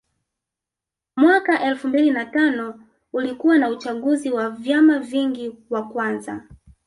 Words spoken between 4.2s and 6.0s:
wa vyama vingi wa